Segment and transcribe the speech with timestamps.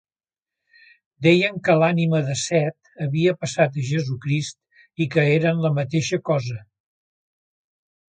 [1.25, 6.59] Deien que l'ànima de Set havia passat a Jesucrist i que eren la mateixa cosa.